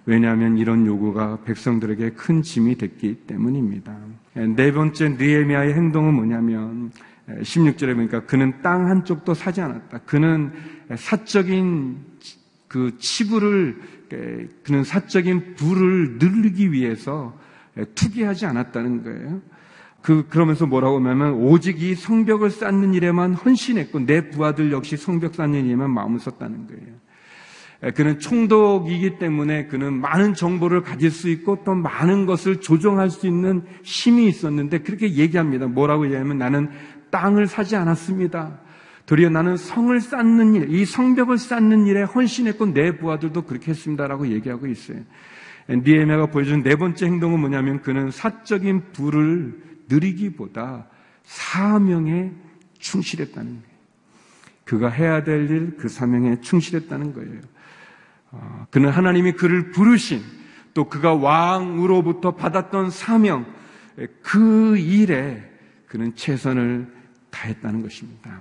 [0.06, 3.96] 왜냐하면 이런 요구가 백성들에게 큰 짐이 됐기 때문입니다.
[4.34, 6.90] 네 번째 느에미아의 행동은 뭐냐면
[7.28, 9.98] 16절에 보니까 그는 땅 한쪽도 사지 않았다.
[9.98, 10.52] 그는
[10.96, 11.98] 사적인
[12.70, 13.80] 그 치부를
[14.62, 17.37] 그는 사적인 부를 늘리기 위해서
[17.96, 19.40] 투기하지 않았다는 거예요.
[20.02, 25.66] 그 그러면서 뭐라고 하냐면 오직 이 성벽을 쌓는 일에만 헌신했고 내 부하들 역시 성벽 쌓는
[25.66, 27.92] 일에만 마음을 썼다는 거예요.
[27.94, 33.64] 그는 총독이기 때문에 그는 많은 정보를 가질 수 있고 또 많은 것을 조정할 수 있는
[33.83, 35.66] 힘이 있었는데 그렇게 얘기합니다.
[35.66, 36.70] 뭐라고 얘기하면 나는
[37.11, 38.61] 땅을 사지 않았습니다.
[39.11, 44.68] 도리어 나는 성을 쌓는 일, 이 성벽을 쌓는 일에 헌신했고 내 부하들도 그렇게 했습니다라고 얘기하고
[44.68, 45.01] 있어요.
[45.68, 50.87] 니에메가 보여준 네 번째 행동은 뭐냐면 그는 사적인 부를 누리기보다
[51.25, 52.31] 사명에
[52.79, 53.77] 충실했다는 거예요.
[54.64, 57.40] 그가 해야 될 일, 그 사명에 충실했다는 거예요.
[58.31, 60.23] 어, 그는 하나님이 그를 부르신
[60.73, 63.44] 또 그가 왕으로부터 받았던 사명,
[64.23, 65.42] 그 일에
[65.88, 66.87] 그는 최선을
[67.31, 68.40] 다했다는 것입니다.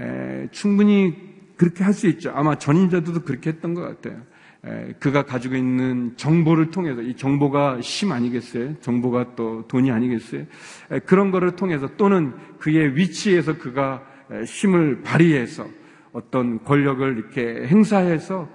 [0.00, 1.14] 에, 충분히
[1.56, 2.30] 그렇게 할 수 있죠.
[2.34, 4.22] 아마 전인자들도 그렇게 했던 것 같아요.
[4.64, 8.78] 에, 그가 가지고 있는 정보를 통해서 이 정보가 힘 아니겠어요?
[8.80, 10.46] 정보가 또 돈이 아니겠어요?
[10.90, 14.02] 에, 그런 거를 통해서 또는 그의 위치에서 그가
[14.46, 15.66] 힘을 발휘해서
[16.12, 18.48] 어떤 권력을 이렇게 행사해서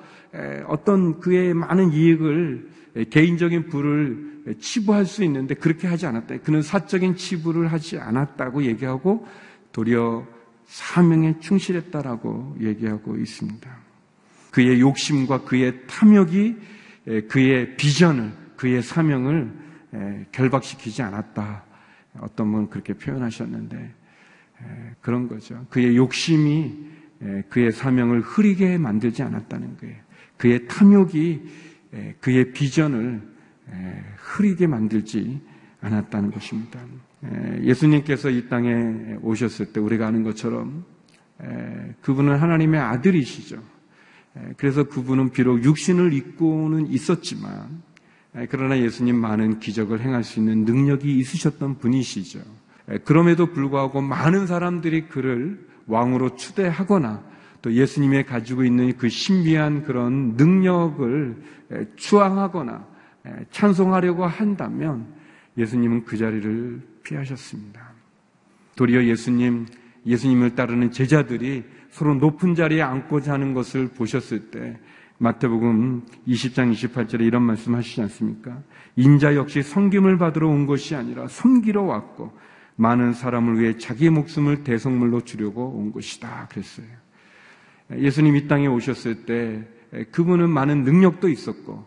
[0.67, 2.69] 어떤 그의 많은 이익을
[3.09, 6.37] 개인적인 부를 치부할 수 있는데 그렇게 하지 않았다.
[6.37, 9.27] 그는 사적인 치부를 하지 않았다고 얘기하고
[9.71, 10.25] 도리어
[10.65, 13.77] 사명에 충실했다라고 얘기하고 있습니다.
[14.51, 16.55] 그의 욕심과 그의 탐욕이
[17.27, 19.53] 그의 비전을, 그의 사명을
[20.31, 21.63] 결박시키지 않았다.
[22.19, 23.93] 어떤 분은 그렇게 표현하셨는데
[25.01, 25.65] 그런 거죠.
[25.69, 26.73] 그의 욕심이
[27.49, 29.95] 그의 사명을 흐리게 만들지 않았다는 거예요.
[30.37, 31.41] 그의 탐욕이
[32.19, 33.21] 그의 비전을
[34.17, 35.41] 흐리게 만들지
[35.81, 36.79] 않았다는 것입니다.
[37.63, 40.85] 예수님께서 이 땅에 오셨을 때 우리가 아는 것처럼
[42.01, 43.61] 그분은 하나님의 아들이시죠.
[44.57, 47.81] 그래서 그분은 비록 육신을 입고는 있었지만
[48.49, 52.39] 그러나 예수님 많은 기적을 행할 수 있는 능력이 있으셨던 분이시죠.
[53.05, 57.23] 그럼에도 불구하고 많은 사람들이 그를 왕으로 추대하거나
[57.61, 61.35] 또 예수님이 가지고 있는 그 신비한 그런 능력을
[61.95, 62.85] 추앙하거나
[63.51, 65.07] 찬송하려고 한다면
[65.57, 67.93] 예수님은 그 자리를 피하셨습니다.
[68.75, 69.65] 도리어 예수님,
[70.05, 74.77] 예수님을 따르는 제자들이 서로 높은 자리에 앉고자 하는 것을 보셨을 때
[75.17, 78.61] 마태복음 20장 28절에 이런 말씀 하시지 않습니까?
[78.97, 82.33] 인자 역시 섬김을 받으러 온 것이 아니라 섬기러 왔고
[82.75, 86.49] 많은 사람을 위해 자기 목숨을 대성물로 주려고 온 것이다.
[86.49, 86.87] 그랬어요.
[87.95, 89.65] 예수님 이 땅에 오셨을 때
[90.11, 91.85] 그분은 많은 능력도 있었고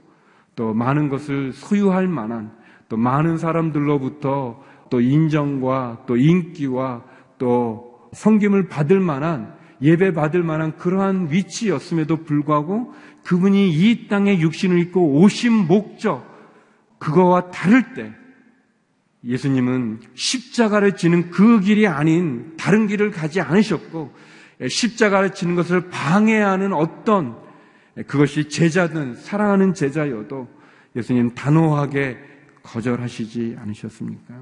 [0.57, 2.57] 또 많은 것을 소유할 만한
[2.89, 7.05] 또 많은 사람들로부터 또 인정과 또 인기와
[7.39, 12.93] 또 성김을 받을 만한 예배 받을 만한 그러한 위치였음에도 불구하고
[13.25, 16.27] 그분이 이 땅에 육신을 입고 오신 목적
[16.99, 18.13] 그거와 다를 때
[19.25, 24.13] 예수님은 십자가를 지는 그 길이 아닌 다른 길을 가지 않으셨고
[24.69, 27.37] 십자가를 지는 것을 방해하는 어떤
[28.07, 30.49] 그것이 제자든 사랑하는 제자여도
[30.97, 32.19] 예수님 단호하게
[32.63, 34.35] 거절하시지 않으셨습니까?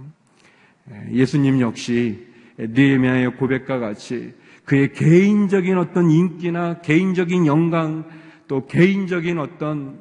[1.10, 2.26] 예수님 역시
[2.58, 8.04] 느헤미야의 고백과 같이 그의 개인적인 어떤 인기나 개인적인 영광
[8.48, 10.00] 또 개인적인 어떤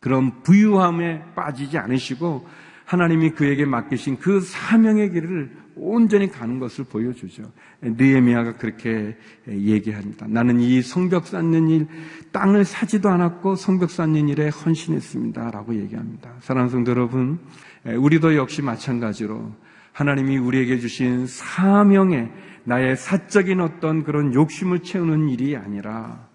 [0.00, 2.46] 그런 부유함에 빠지지 않으시고
[2.84, 7.44] 하나님이 그에게 맡기신 그 사명의 길을 온전히 가는 것을 보여주죠.
[7.80, 9.16] 느헤미야가 그렇게
[9.48, 10.26] 얘기합니다.
[10.28, 11.86] 나는 이 성벽 쌓는 일,
[12.32, 16.32] 땅을 사지도 않았고 성벽 쌓는 일에 헌신했습니다 라고 얘기합니다.
[16.40, 17.38] 사랑하는 성도 여러분,
[17.84, 19.52] 우리도 역시 마찬가지로
[20.00, 22.30] 하나님이 우리에게 주신 사명에
[22.64, 26.26] 나의 사적인 어떤 그런 욕심을 채우는 일이 아니라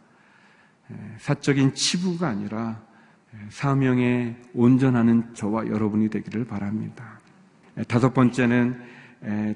[1.17, 2.83] 사적인 치부가 아니라
[3.49, 7.19] 사명에 온전하는 저와 여러분이 되기를 바랍니다.
[7.87, 8.79] 다섯 번째는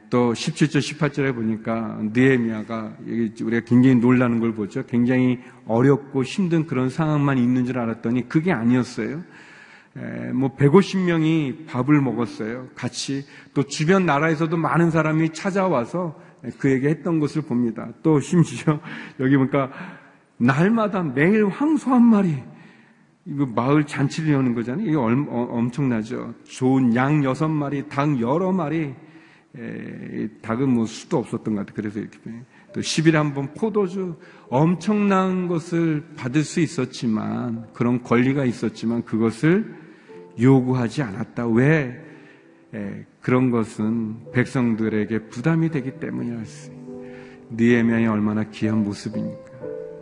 [0.10, 2.98] 또 17절, 18절에 보니까 느에미아가
[3.44, 4.88] 우리가 굉장히 놀라는 걸 보죠.
[4.88, 5.38] 굉장히
[5.68, 9.22] 어렵고 힘든 그런 상황만 있는 줄 알았더니 그게 아니었어요.
[10.34, 12.68] 뭐 150명이 밥을 먹었어요.
[12.76, 16.20] 같이 또 주변 나라에서도 많은 사람이 찾아와서
[16.60, 17.90] 그에게 했던 것을 봅니다.
[18.04, 18.80] 또 심지어
[19.20, 19.72] 여기 보니까
[20.38, 22.42] 날마다 매일 황소 한 마리
[23.26, 24.88] 이거 마을 잔치를 여는 거잖아요.
[24.88, 26.34] 이게 얼, 어, 엄청나죠.
[26.46, 28.96] 좋은 양 여섯 마리, 닭 여러 마리.
[29.58, 31.76] 에, 닭은 뭐 수도 없었던 것 같아요.
[31.76, 32.18] 그래서 이렇게
[32.74, 34.16] 또 10일에 한 번 포도주
[34.50, 39.76] 엄청난 것을 받을 수 있었지만 그런 권리가 있었지만 그것을
[40.40, 41.48] 요구하지 않았다.
[41.48, 42.00] 왜?
[42.74, 46.78] 에, 그런 것은 백성들에게 부담이 되기 때문이었어요.
[47.52, 49.50] 느에미아의 얼마나 귀한 모습입니까?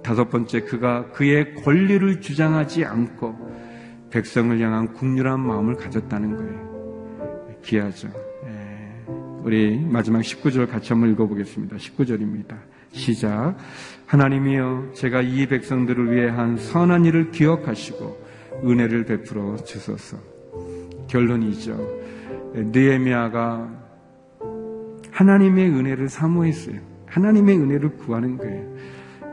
[0.04, 3.48] 다섯 번째, 그가 그의 권리를 주장하지 않고
[4.10, 7.58] 백성을 향한 국률한 마음을 가졌다는 거예요.
[7.64, 8.27] 귀하죠.
[9.38, 9.42] 예.
[9.44, 11.78] 우리 마지막 19절 같이 한번 읽어보겠습니다.
[11.78, 12.58] 19절입니다.
[12.92, 13.56] 시작.
[14.06, 18.28] 하나님이여, 제가 이 백성들을 위해 한 선한 일을 기억하시고
[18.66, 20.18] 은혜를 베풀어 주소서.
[21.08, 21.78] 결론이죠.
[22.54, 23.70] 느에미아가
[25.12, 26.80] 하나님의 은혜를 사모했어요.
[27.06, 28.78] 하나님의 은혜를 구하는 거예요.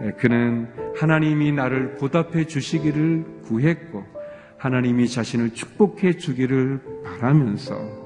[0.02, 4.04] 예, 그는 하나님이 나를 보답해 주시기를 구했고
[4.58, 8.03] 하나님이 자신을 축복해 주기를 바라면서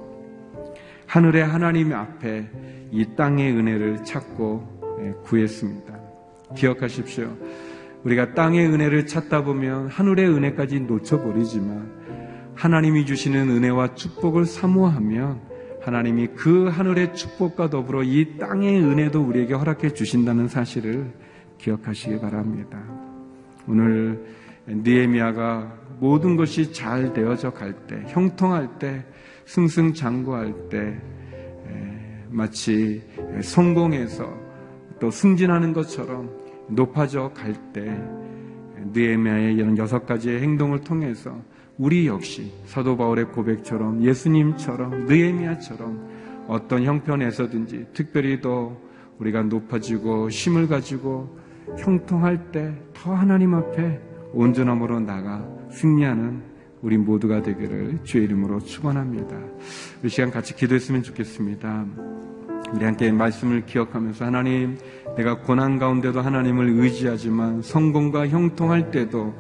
[1.09, 2.51] 하늘의 하나님 앞에
[2.93, 5.99] 이 땅의 은혜를 찾고 예, 구했습니다.
[6.55, 7.35] 기억하십시오.
[8.05, 15.41] 우리가 땅의 은혜를 찾다 보면 하늘의 은혜까지 놓쳐버리지만 하나님이 주시는 은혜와 축복을 사모하면
[15.81, 21.11] 하나님이 그 하늘의 축복과 더불어 이 땅의 은혜도 우리에게 허락해 주신다는 사실을
[21.57, 22.83] 기억하시기 바랍니다.
[23.67, 24.27] 오늘
[24.69, 29.07] 니에미아가 모든 것이 잘 되어져 갈 때, 형통할 때,
[29.49, 31.01] 승승장구할 때,
[32.29, 33.03] 마치
[33.41, 34.31] 성공해서
[35.01, 36.31] 또 승진하는 것처럼
[36.69, 37.99] 높아져 갈 때,
[38.93, 41.35] 느에미아의 이런 여섯 가지의 행동을 통해서
[41.79, 48.77] 우리 역시 사도 바울의 고백처럼 예수님처럼 느에미아처럼 어떤 형편에서든지 특별히 더
[49.19, 51.37] 우리가 높아지고 힘을 가지고
[51.79, 54.01] 형통할 때 더 하나님 앞에
[54.33, 56.43] 온전함으로 나가 승리하는
[56.83, 59.37] 우리 모두가 되기를 주의 이름으로 축원합니다.
[60.05, 61.87] 이 시간 같이 기도했으면 좋겠습니다.
[62.75, 64.79] 우리 함께 말씀을 기억하면서 하나님
[65.17, 69.35] 내가 고난 가운데도 하나님을 의지하지만 성공과 형통할 때도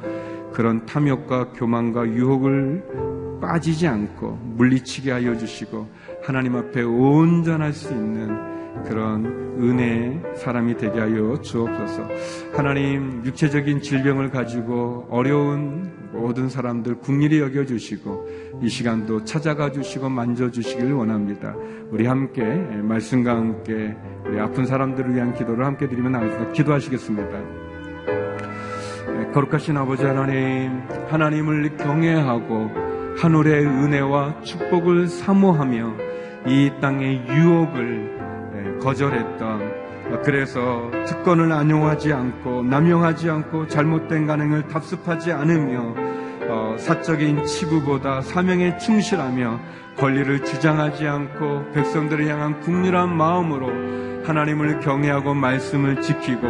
[0.52, 5.88] 그런 탐욕과 교만과 유혹을 빠지지 않고 물리치게 하여 주시고
[6.22, 9.26] 하나님 앞에 온전할 수 있는 그런
[9.60, 12.08] 은혜의 사람이 되게 하여 주옵소서.
[12.54, 18.28] 하나님 육체적인 질병을 가지고 어려운 모든 사람들 국리히 여겨 주시고
[18.62, 21.54] 이 시간도 찾아가 주시고 만져 주시길 원합니다.
[21.90, 23.96] 우리 함께 말씀과 함께
[24.26, 27.68] 우리 아픈 사람들을 위한 기도를 함께 드리면 나가서 기도하시겠습니다.
[29.32, 32.70] 거룩하신 아버지 하나님, 하나님을 경외하고
[33.18, 35.96] 하늘의 은혜와 축복을 사모하며
[36.46, 39.77] 이 땅의 유혹을 거절했던
[40.24, 45.94] 그래서 특권을 안용하지 않고 남용하지 않고 잘못된 가능을 답습하지 않으며
[46.50, 49.60] 어, 사적인 치부보다 사명에 충실하며
[49.98, 53.68] 권리를 주장하지 않고 백성들을 향한 국률한 마음으로
[54.24, 56.46] 하나님을 경외하고 말씀을 지키고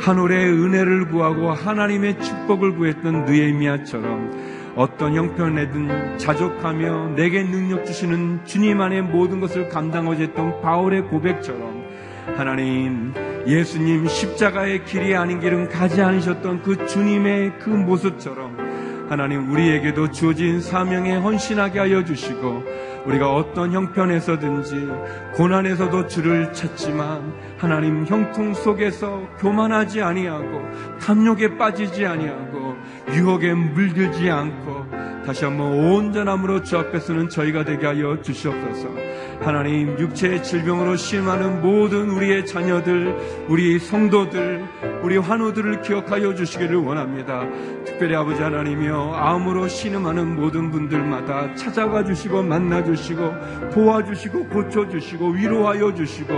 [0.00, 9.02] 하늘의 은혜를 구하고 하나님의 축복을 구했던 느에미아처럼 어떤 형편에든 자족하며 내게 능력 주시는 주님 안에
[9.02, 11.87] 모든 것을 감당하지 했던 바울의 고백처럼
[12.36, 13.12] 하나님
[13.46, 18.56] 예수님 십자가의 길이 아닌 길은 가지 않으셨던 그 주님의 그 모습처럼
[19.08, 22.62] 하나님 우리에게도 주어진 사명에 헌신하게 하여 주시고
[23.06, 24.88] 우리가 어떤 형편에서든지
[25.34, 30.60] 고난에서도 주를 찾지만 하나님 형통 속에서 교만하지 아니하고
[31.00, 32.76] 탐욕에 빠지지 아니하고
[33.14, 34.86] 유혹에 물들지 않고
[35.24, 39.07] 다시 한번 온전함으로 주 앞에 서는 저희가 되게 하여 주시옵소서.
[39.40, 44.64] 하나님 육체의 질병으로 심하는 모든 우리의 자녀들, 우리 성도들,
[45.02, 47.46] 우리 환우들을 기억하여 주시기를 원합니다.
[47.84, 55.94] 특별히 아버지 하나님이여 암으로 신음하는 모든 분들마다 찾아가 주시고 만나 주시고 도와주시고 고쳐 주시고 위로하여
[55.94, 56.34] 주시고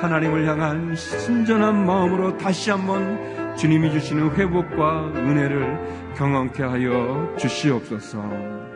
[0.00, 8.73] 하나님을 향한 순전한 마음으로 다시 한번 주님이 주시는 회복과 은혜를 경험케 하여 주시옵소서.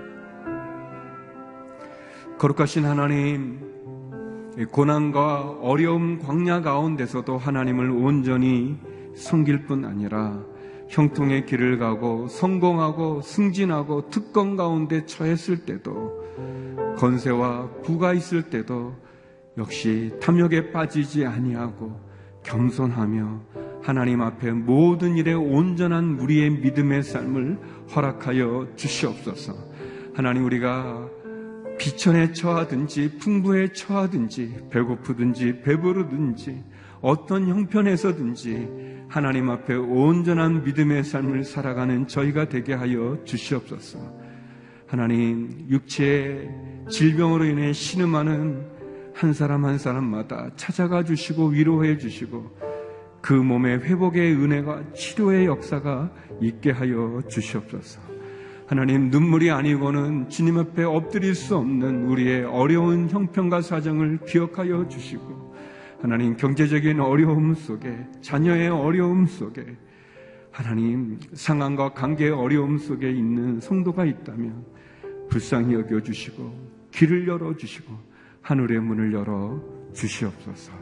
[2.39, 3.59] 거룩하신 하나님,
[4.71, 8.79] 고난과 어려움 광야 가운데서도 하나님을 온전히
[9.17, 10.41] 섬길 뿐 아니라
[10.89, 18.95] 형통의 길을 가고 성공하고 승진하고 특권 가운데 처했을 때도 건세와 부가 있을 때도
[19.57, 22.01] 역시 탐욕에 빠지지 아니하고
[22.45, 23.41] 겸손하며
[23.83, 27.59] 하나님 앞에 모든 일에 온전한 우리의 믿음의 삶을
[27.97, 29.55] 허락하여 주시옵소서.
[30.15, 31.18] 하나님 우리가
[31.79, 36.65] 비천에 처하든지 풍부에 처하든지 배고프든지 배부르든지
[37.01, 43.99] 어떤 형편에서든지 하나님 앞에 온전한 믿음의 삶을 살아가는 저희가 되게 하여 주시옵소서.
[44.87, 46.51] 하나님, 육체의
[46.91, 48.67] 질병으로 인해 신음하는
[49.15, 52.57] 한 사람 한 사람마다 찾아가 주시고 위로해 주시고
[53.21, 56.11] 그 몸의 회복의 은혜가 치료의 역사가
[56.41, 58.18] 있게 하여 주시옵소서.
[58.69, 65.57] 하나님 눈물이 아니고는 주님 앞에 엎드릴 수 없는 우리의 어려운 형편과 사정을 기억하여 주시고
[66.03, 69.65] 하나님 경제적인 어려움 속에 자녀의 어려움 속에
[70.53, 74.67] 하나님 상황과 관계의 어려움 속에 있는 성도가 있다면
[75.31, 77.99] 불쌍히 여겨 주시고 길을 열어 주시고
[78.43, 79.63] 하늘의 문을 열어
[79.95, 80.73] 주시옵소서.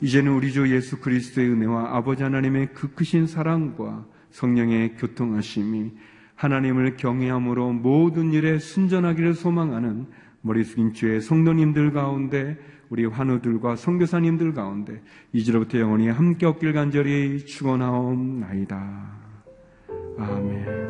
[0.00, 5.92] 이제는 우리 주 예수 그리스도의 은혜와 아버지 하나님의 그 크신 사랑과 성령의 교통하심이
[6.34, 10.06] 하나님을 경외함으로 모든 일에 순전하기를 소망하는
[10.42, 12.58] 머리 숙인 주의 성도님들 가운데
[12.90, 15.00] 우리 환우들과 선교사님들 가운데
[15.32, 19.10] 이제로부터 영원히 함께 없길 간절히 축원하옵나이다.
[20.18, 20.84] 아멘.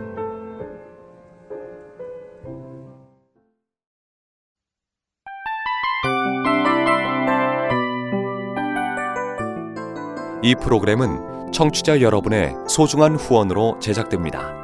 [10.42, 14.63] 이 프로그램은 청취자 여러분의 소중한 후원으로 제작됩니다.